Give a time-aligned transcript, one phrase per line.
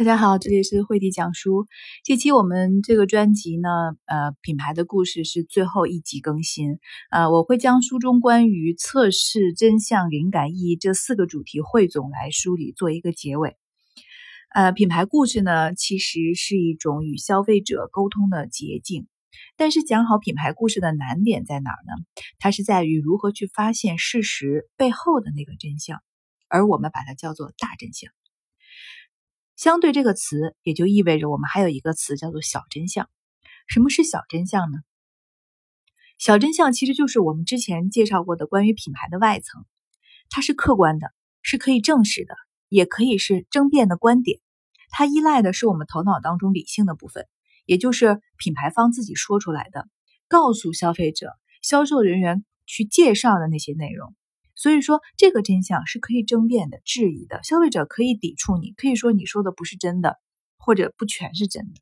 [0.00, 1.66] 大家好，这里是慧迪讲书。
[2.04, 3.68] 这期我们这个专辑呢，
[4.06, 6.78] 呃，品牌的故事是最后一集更新。
[7.10, 13.58] 呃，我会将书中关于测试真相、灵感、意义这四个主题汇总来梳理，做一个结尾。
[14.54, 19.06] 呃，品牌故事呢，其实是一种与消费者沟通的捷径。
[19.58, 21.92] 但是讲好品牌故事的难点在哪儿呢？
[22.38, 26.00] 它是在于如何去发现事实背后的那个真相，
[26.48, 28.10] 而我们把它叫做大真相。
[29.60, 33.10] 相对这个词，也就意味着我们还有一个词叫做小真相。
[33.66, 34.78] 什么是小真相呢？
[36.16, 39.66] 小真相其实就是我们之前介绍过的关于品牌的外层，
[40.30, 41.12] 它是客观的，
[41.42, 42.34] 是可以证实的，
[42.70, 44.40] 也可以是争辩的观点。
[44.88, 47.28] 它依赖的是我们头脑当中理性的部分，
[47.66, 49.86] 也就是品牌方自己说出来的，
[50.26, 54.14] 告诉消费者、销售人员去介绍的那些内容。
[54.60, 60.18] 所以说，这个真相是可以争辩的、质疑的，消费者可以抵触你，可以说你说的不是真的，
[60.58, 61.80] 或者不全是真的。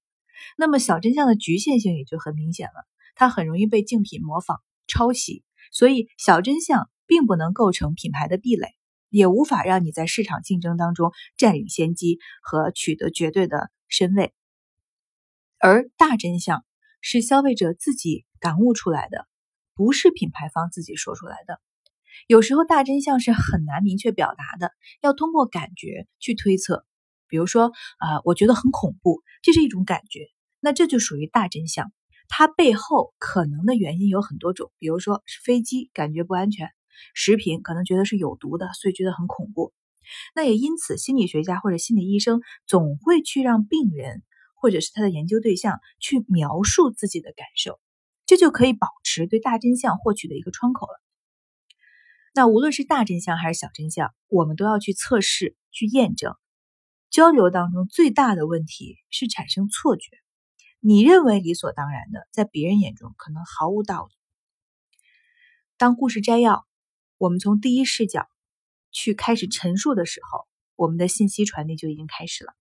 [0.57, 8.69] 那么小真相的局限性也就很明显了，它很容易被竞品模仿、抄袭，所以小真相并不能构成品牌的壁垒，
[9.11, 14.33] 也无法让你在市场竞争当中占领先机和取得绝对的身位。
[15.59, 16.65] 而大真相
[17.01, 19.27] 是消费者自己感悟出来的，
[19.75, 21.61] 不是品牌方自己说出来的。
[22.27, 26.85] 有时候大真相是很难明确表达的，要通过感觉去推测。
[27.29, 30.29] 比如说，啊，我觉得很恐怖，这是一种感觉，
[30.61, 31.93] 那这就属于大真相。
[32.29, 36.71] 它背后可能的原因有很多种，比如说是飞机感觉不安全，
[37.15, 39.73] 食品可能觉得是有毒的，所以觉得很恐怖。
[40.35, 44.23] 那也因此，心理学家或者心理医生总会去让病人
[44.55, 47.79] 或者是他的研究对象去描述自己的感受，
[48.25, 51.01] 这就可以保持对大真相获取的一个窗口了。
[52.35, 56.35] 那无论是大真相还是小真相，我们都要去测试、去验证。
[57.11, 60.11] 交流当中最大的问题是产生错觉，
[60.79, 64.15] 你认为理所当然的，在别人眼中可能毫无道理。
[65.79, 66.67] 当故事摘要，
[67.17, 68.29] 我们从第一视角
[68.93, 72.53] 去开始陈述的时候，我们的信息传递就已经开始了。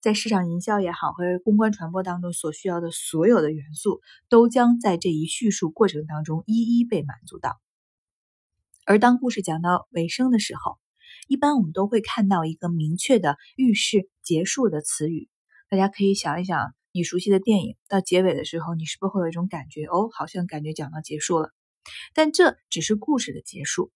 [0.00, 7.60] 在市场营销也好，或者公关传播当中所需要的所有的元素，都将在这一叙述过程当中一一被满足到。
[8.88, 10.78] 而当故事讲到尾声的时候，
[11.26, 15.28] 一般我们都会看到一个明确的预示结束的词语。
[15.68, 19.86] 大家可以想一想，你熟悉的电影到结尾的时候，你是不是会有一种感觉？
[19.86, 21.50] 哦，好像感觉讲到结束了。
[22.14, 23.90] 但这只是故事的结束。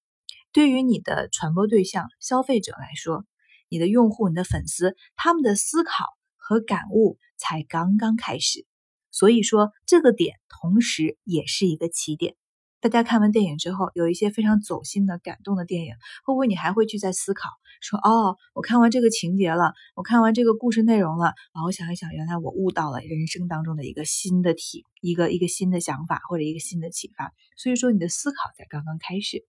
[0.50, 3.24] 对于你的传播对象消费者来说，
[3.68, 6.04] 你的用户、你的粉丝，他们的思考
[6.36, 8.66] 和感悟才刚刚开始。
[9.12, 12.34] 所以说，这个点同时也是一个起点。
[12.80, 15.92] 大家看完电影之后，有一些非常走心的、感动的电影，
[16.24, 17.50] 会不会你还会去再思考，
[17.82, 27.34] 说哦，我看完这个情节了，我看完这个故事内容了，啊，我想一想，原来我悟到了人生当中的一个新的体，一个一个新的想法或者一个新的启发。
[27.58, 29.44] 所以说，你的思考才刚刚开始。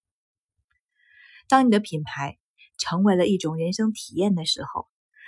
[1.47, 2.37] 当你的品牌
[2.77, 4.87] 成为了一种人生体验的时候，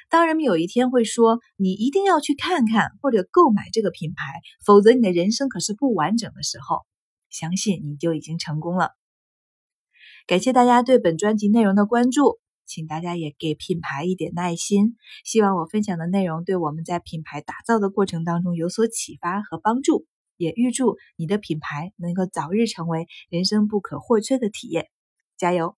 [0.09, 6.81] 当人们有一天会说你一定要去看看或者购买这个品牌，否则你的人生可是不完整的时候。
[7.33, 8.91] 相信你就已经成功了。
[10.25, 14.95] 感谢大家对本专辑内容的关注，请大家也给品牌一点耐心。
[15.25, 20.05] 希望我分享的内容对我们在品牌打造的过程当中有所启发和帮助，
[20.37, 24.87] 也预祝你的品牌能够早日成为人生不可或缺的体验。
[25.35, 25.75] 加油！